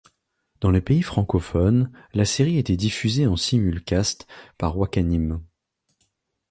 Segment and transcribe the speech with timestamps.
[0.61, 4.25] Dans les pays francophones, la série a été diffusée en simulcast
[4.57, 5.43] par Wakanim.